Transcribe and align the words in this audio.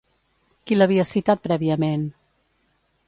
Qui 0.71 0.77
l'havia 0.79 1.05
citat 1.09 1.43
prèviament? 1.45 2.09